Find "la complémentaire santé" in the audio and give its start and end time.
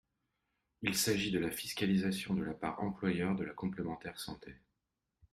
3.43-4.55